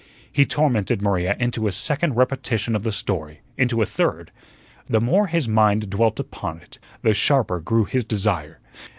[0.31, 4.31] He tormented Maria into a second repetition of the story into a third.
[4.87, 8.59] The more his mind dwelt upon it, the sharper grew his desire.